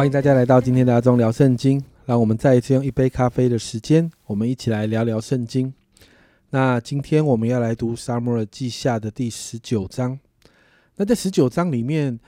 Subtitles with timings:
[0.00, 1.84] 欢迎大家来到今天的阿忠聊圣经。
[2.06, 5.74] 让我们再一次用一杯咖啡的时间，我们一起来聊聊圣经。
[6.48, 10.18] 那今天我们要来读撒母耳记下的第十九章。
[10.96, 12.18] 那在十九章里面，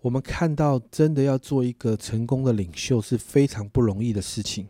[0.00, 4.66] 我们看到真的要做一个成功的领袖是非常不容易的事情。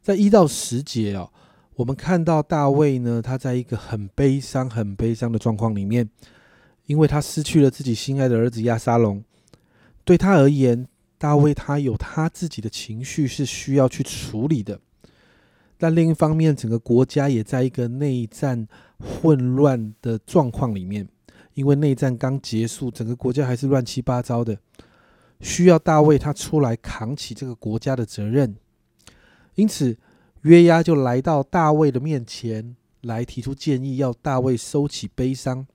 [0.00, 1.30] 在一到十节哦，
[1.74, 6.08] 我们看到大卫呢，他在一个很悲伤、很悲伤的状况里面，
[6.86, 9.22] 因为他失去了自己心爱的儿子亚沙龙。
[10.06, 14.80] 对他而言，大卫他有他自己的情绪是需要去处理的，
[15.76, 18.68] 但另一方面，整个国家也在一个内战
[18.98, 21.08] 混乱的状况里面，
[21.54, 24.56] 因为内战刚结束，整个国家还是乱七八糟的，
[25.40, 28.54] 需要大卫他出来扛起这个国家的责任。
[29.56, 29.98] 因此，
[30.42, 35.66] 约押就来到大卫的面前，来提出建议，要大卫收起悲伤。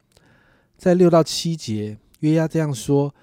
[0.78, 3.14] 在六到七节，约押这样说。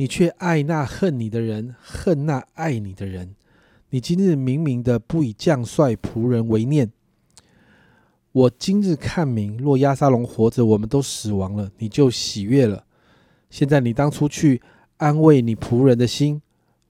[0.00, 3.34] 你却爱那恨你的人，恨那爱你的人。
[3.90, 6.92] 你今日明明的不以将帅仆人为念。
[8.30, 12.84] 我今日看明，若亚沙龙活着，我们都死亡了，你就喜悦了。
[13.50, 14.62] 现在你当出去
[14.98, 16.40] 安慰你仆人的心。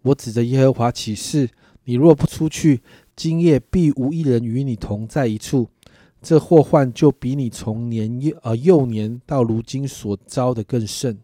[0.03, 1.49] 我指着耶和华起誓，
[1.85, 2.83] 你若不出去，
[3.17, 5.67] 今夜必无一人与你同在一处。
[6.21, 11.19] 这祸患就比你从年幼呃幼年到如今所遭的更甚。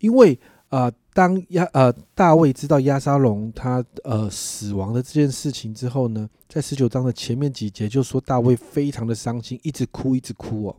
[0.00, 10.76] 因为啊，当亚呃大卫知道亚沙龙他呃死亡的这件事情之后呢，在十九章的前面几节就说大卫非常的伤心，一直哭一直哭哦。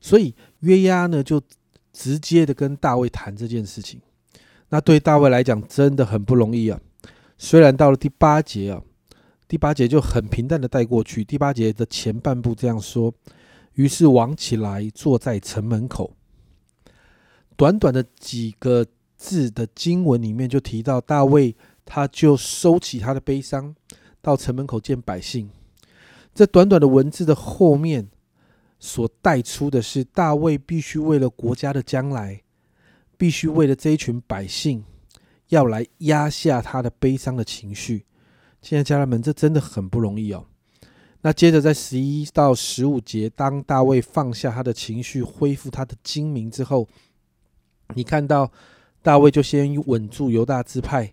[0.00, 1.40] 所以约押呢就
[1.92, 4.00] 直接的跟大卫谈这件事情。
[4.68, 6.80] 那对大卫来讲真的很不容易啊。
[7.38, 8.82] 虽然到了第八节啊，
[9.46, 11.24] 第八节就很平淡的带过去。
[11.24, 13.14] 第八节的前半部这样说：
[13.74, 16.12] 于是王起来坐在城门口。
[17.56, 18.84] 短短的几个
[19.16, 21.54] 字的经文里面，就提到大卫，
[21.84, 23.74] 他就收起他的悲伤，
[24.20, 25.48] 到城门口见百姓。
[26.34, 28.08] 这短短的文字的后面，
[28.80, 32.42] 所带出的是大卫必须为了国家的将来，
[33.16, 34.84] 必须为了这一群百姓，
[35.48, 38.04] 要来压下他的悲伤的情绪。
[38.60, 40.44] 现在家人们，这真的很不容易哦。
[41.20, 46.88] 那接着在十一到十五节，当大卫放下他的情绪，恢复他的精明之后。
[47.94, 48.50] 你看到
[49.02, 51.12] 大卫就先稳住犹大支派，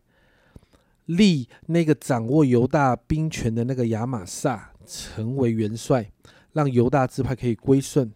[1.06, 6.10] 立那个掌握犹大兵权的那个亚玛撒成为元帅，
[6.54, 8.12] 让犹大支派可以归顺。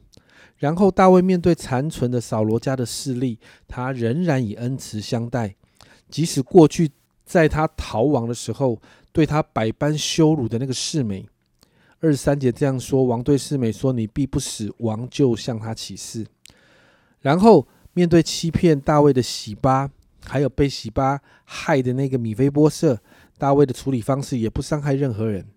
[0.58, 5.54] 然后大卫面对残存的扫罗家的势力，他仍然以恩慈相待，
[6.10, 6.90] 即使过去
[7.26, 11.28] 在他逃亡的时候对他百般羞辱的那个世美，
[12.00, 16.26] 二十三节这样说：王对世美说：“你必不死。”王就向他起誓，
[17.20, 17.68] 然后。
[17.95, 19.89] 面对欺骗大卫的喜巴，
[20.25, 23.00] 还有被喜巴害的那个米菲波设，
[23.38, 25.47] 大卫的处理方式也不伤害任何人。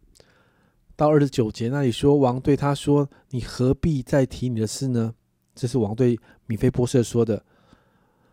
[0.94, 5.12] 到二十九节那里说，王对他说：“你何必再提你的事呢？”
[5.53, 6.16] 这是王对
[6.47, 7.43] 米菲波设说的。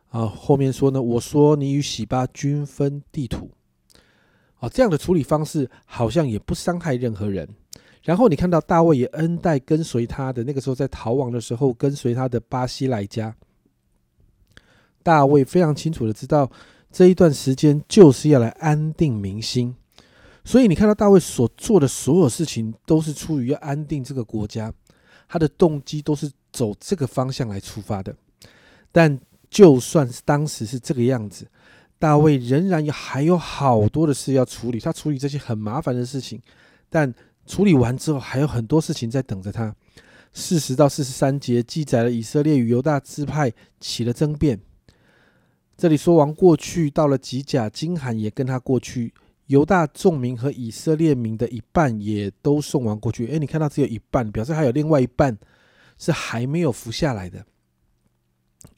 [0.09, 3.49] 啊，后面说呢，我说你与喜巴均分地土。
[4.59, 7.49] 啊，这样的处理方式好像也不伤害任何人。
[8.03, 13.35] 然后你看到大卫也恩待跟随他的那个时候在逃亡的时候跟随他的巴西来家。
[15.05, 16.49] 大卫非常清楚的知道，
[16.91, 19.75] 这一段时间就是要来安定民心，
[20.43, 24.73] 所以你看到大卫所做的所有事情，都是出于要安定这个国家，
[25.29, 28.15] 他的动机都是走这个方向来出发的。
[28.91, 31.45] 但就算是当时是这个样子，
[31.99, 36.41] 大卫仍然有还有好多的事要处理，他处理这些很麻烦的事情，
[36.89, 37.13] 但
[37.45, 39.75] 处理完之后，还有很多事情在等着他。
[40.33, 44.59] 四十到四十三节记载了以色列与犹大支派起了争辩。
[45.77, 49.13] 这里说王过去到了吉甲，金罕也跟他过去，
[49.47, 53.27] 犹大众民和以色列民的一半也都送王过去。
[53.27, 55.37] 诶，你看到只有一半，表示还有另外一半
[55.97, 57.45] 是还没有服下来的。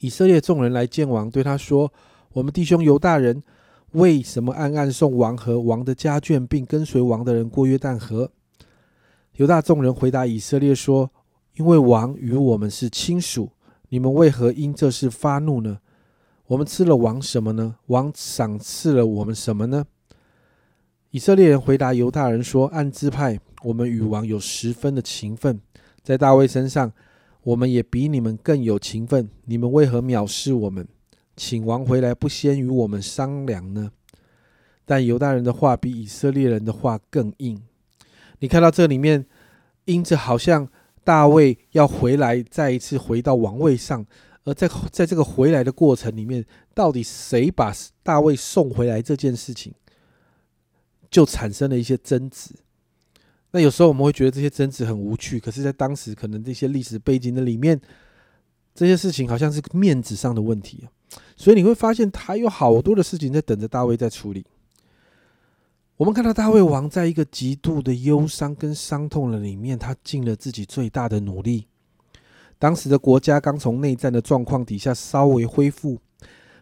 [0.00, 1.92] 以色列众人来见王，对他说
[2.34, 3.42] ：“我们弟兄犹大人
[3.92, 8.32] 为什么暗暗送王和王的家眷，并跟随王的人过约旦河？”
[9.36, 11.08] 犹大众人回答以色列说
[11.54, 13.52] ：“因为王与我们是亲属，
[13.88, 15.78] 你们为何因这事发怒呢？”
[16.48, 17.76] 我们吃了王什么呢？
[17.88, 19.84] 王赏赐了我们什么呢？
[21.10, 25.60] 以色列人回答犹大人说：“按支派，我们与王有十分的情分，
[26.02, 26.90] 在大卫身上，
[27.42, 29.28] 我们也比你们更有情分。
[29.44, 30.88] 你们为何藐视我们？
[31.36, 33.90] 请王回来，不先与我们商量呢？”
[34.86, 37.60] 但犹大人的话比以色列人的话更硬。
[38.38, 39.26] 你看到这里面，
[39.84, 40.66] 因着好像
[41.04, 44.06] 大卫要回来，再一次回到王位上。
[44.48, 46.42] 而在在这个回来的过程里面，
[46.74, 47.70] 到底谁把
[48.02, 49.74] 大卫送回来这件事情，
[51.10, 52.54] 就产生了一些争执。
[53.50, 57.78] 那有时候我们会觉得这些争执很无趣，可是，在当时可能这些历史背景的里面，
[58.74, 60.88] 这些事情好像是面子上的问题
[61.36, 64.46] 所以你会发现，他有好多的事情在等着大卫在处理。
[65.98, 71.66] 我们看到大卫王在一个极度的忧伤跟伤痛的里面，他尽了自己最大的努力。
[72.58, 75.98] 当时的国家刚从内战的状况底下稍微恢复，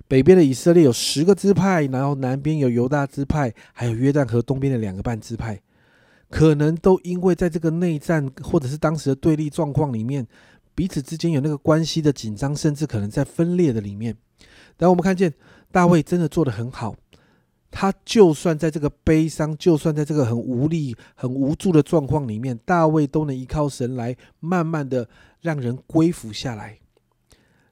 [0.06, 5.60] 北边的以色列有十个支派，然后南边有犹大支派，还有约旦河东边的两个半支派，
[6.28, 10.26] 可能都因为在这个内战或者是当时的对立状况里面，
[10.74, 14.14] 彼此之间有那个关系的紧张，甚至可能在分裂的里面。
[14.76, 15.32] 但我们看见
[15.72, 16.94] 大卫真的做得很好，
[17.78, 25.06] 他就算在这个悲伤，就算在这个很无力、很无助的状况里面，大卫都能依靠神来慢慢的。
[25.42, 26.76] 让人归服下来，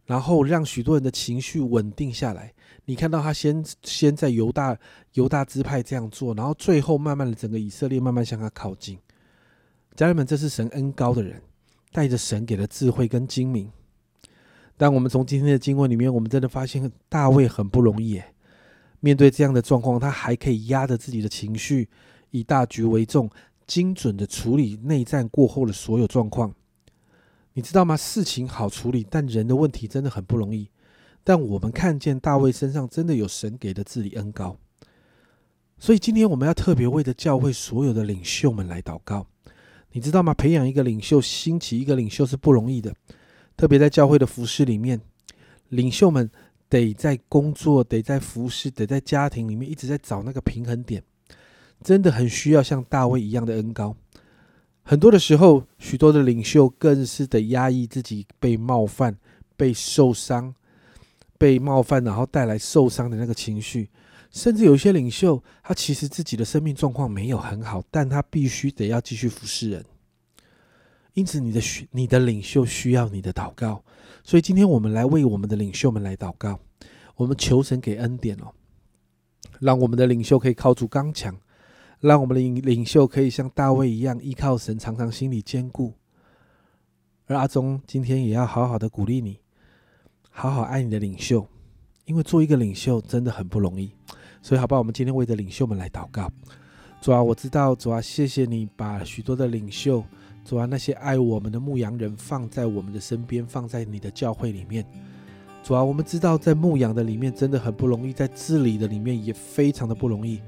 [0.05, 2.53] 然后让许多人的情绪稳定下来。
[2.85, 4.79] 你看到他先先在犹大
[5.15, 8.97] 犹大支派这样做，然后最后慢慢的整个以色列慢慢向他靠近。
[9.97, 11.43] 家人们，这是神恩高的人，
[11.91, 13.69] 带着神给的智慧跟精明。
[14.77, 18.23] 但我们从今天的经文里面，我们真的发现大卫很不容易。
[19.05, 21.87] 面对这样的状况，他还可以压着自己的情绪，
[22.31, 23.29] 以大局为重，
[23.67, 26.55] 精准的处理内战过后的所有状况。
[27.53, 27.95] 你知道吗？
[27.99, 30.71] 事情好处理，但人的问题真的很不容易。
[31.23, 34.57] 但我们看见大卫身上真的有神给的治理恩高，
[35.79, 39.27] 所以今天我们要特别为着教会所有的领袖们来祷告。
[39.93, 40.33] 你知道吗？
[40.33, 42.95] 培养一个领袖，兴起一个领袖是不容易的，
[43.55, 45.01] 特别在教会的服饰里面，
[45.69, 46.29] 领袖们
[46.75, 51.01] 得在工作、得在服饰、得在家庭里面一直在找那个平衡点，
[51.85, 53.95] 真的很需要像大卫一样的恩高。
[54.83, 59.17] 很多的时候，许多的领袖更是得压抑自己被冒犯、
[59.57, 60.53] 被受伤、
[61.39, 63.89] 被冒犯，然后带来受伤的那个情绪。
[64.33, 69.85] 甚至有一些领袖，他其实自己的生命状况没有很好，但他必须得要继续服侍人。
[71.13, 73.81] 因此，你的需你的领袖需要你的祷告。
[74.25, 76.59] 所以，今天我们来为我们的领袖们来祷告，
[77.17, 78.53] 我们求神给恩典哦，
[79.61, 81.37] 让我们的领袖可以靠住刚强。
[82.01, 85.95] 让我们的领领袖可以像大卫一样依靠神，常常心里坚固。
[87.25, 89.41] 而阿忠今天也要好好的鼓励你，
[90.29, 91.49] 好好爱你的领袖，
[92.05, 93.91] 因为做一个领袖真的很不容易。
[94.43, 96.31] 所以，好吧，我们今天为着领袖们来祷告。
[97.01, 100.05] 主啊，我知道，主啊，谢谢你把许多的领袖，
[100.45, 104.85] 主啊，那些爱我们的牧羊人放在我们的身边，放在你的教会里面。
[105.65, 110.43] 主啊，我们知道在牧羊的里面真的很不容易，在治理的里面也非常的不容易。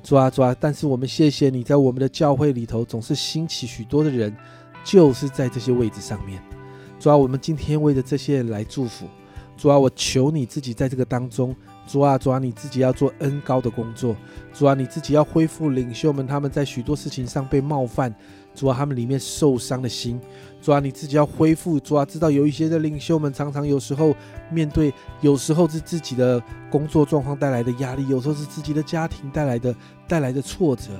[0.00, 0.54] 主啊，主啊！
[0.60, 4.32] 但是我们谢谢你在我们的教会里头总是兴起许多的人，
[4.84, 6.40] 就是在这些位置上面。
[7.00, 9.06] 主啊，我们今天为着这些人来祝福。
[9.56, 11.52] 主啊，我求你自己在这个当中。
[11.90, 14.14] 主啊，主啊，你自己要做恩高的工作。
[14.54, 18.14] 主啊，你自己要恢复领袖们他们在许多事情上被冒犯。
[18.54, 20.20] 主啊，他们里面受伤的心。
[20.62, 21.80] 主啊，你自己要恢复。
[21.80, 24.14] 主啊，知道有一些的领袖们常常有时候
[24.52, 26.40] 面对，有时候是自己的
[26.70, 29.74] 工作状况带来的压力，有时候是自己的家庭带来的
[30.06, 30.92] 带来的挫折，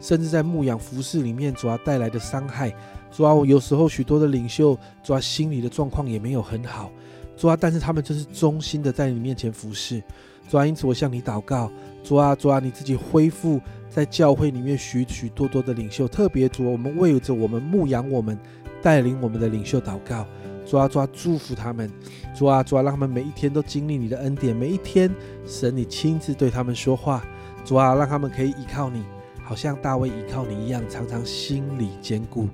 [0.00, 2.74] 甚至在牧养服饰里面，主啊带来的伤害。
[3.10, 6.90] 主啊，有时候许多的领袖，主啊心理的状况也没有很好。
[7.36, 10.02] 主啊，但是他们就是忠心的在你面前服侍。
[10.48, 11.70] 主啊，因此我向你祷告，
[12.02, 18.38] 主啊，主啊，你自己恢复在教会里面许许多多的领袖，特别主，我们为着我们牧养我们、
[18.80, 20.26] 带领我们的领袖祷告，
[20.64, 21.90] 主啊，主，祝福他们，
[22.34, 25.14] 主啊，主，让他们每一天都经历你的恩典，每一天
[25.46, 27.22] 神你亲自对他们说话，
[27.62, 29.04] 主啊，让他们可以依靠你，
[29.42, 32.48] 好像大卫依靠你一样，常常心里坚固。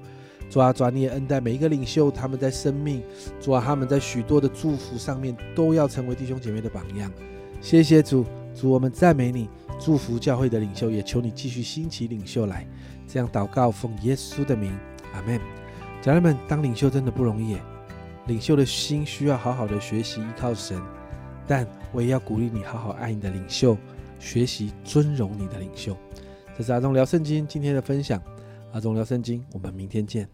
[0.50, 3.02] 主啊，主啊，你也恩待每一个领袖，他们在生命，
[3.40, 7.08] 主啊，他们在许多的祝福上面都要成为弟兄姐妹的榜样。
[7.64, 9.48] 谢谢主，主我们赞美你，
[9.80, 12.66] 祝福教会的领袖，也求你继续兴起领袖来。
[13.08, 14.70] 这样祷告，奉耶稣的名，
[15.14, 15.40] 阿门。
[16.02, 17.56] 家人们，当领袖真的不容易，
[18.26, 20.78] 领袖的心需要好好的学习依靠神，
[21.46, 23.78] 但我也要鼓励你好好爱你的领袖，
[24.20, 25.96] 学习尊荣你的领袖。
[26.58, 28.22] 这是阿忠聊圣经今天的分享，
[28.74, 30.28] 阿忠聊圣经，我们明天见。